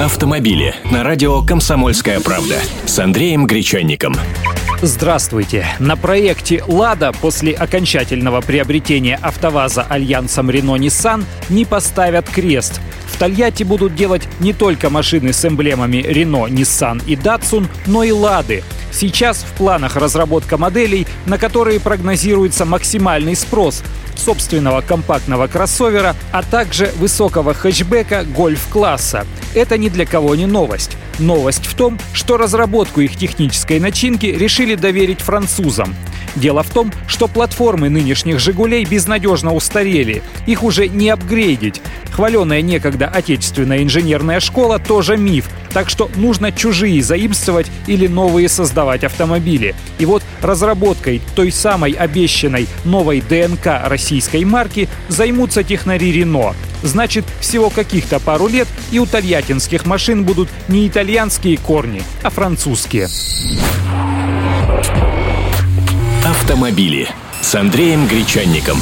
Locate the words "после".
7.12-7.54